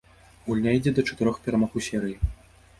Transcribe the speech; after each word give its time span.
Гульня 0.47 0.73
ідзе 0.77 0.95
да 1.01 1.05
чатырох 1.09 1.39
перамог 1.45 1.71
у 1.81 1.87
серыі. 1.91 2.21